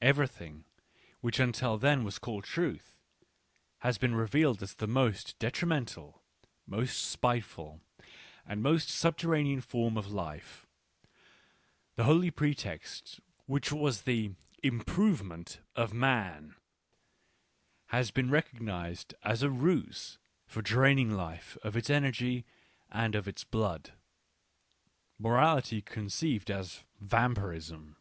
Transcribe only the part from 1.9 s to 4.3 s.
was called truth, has been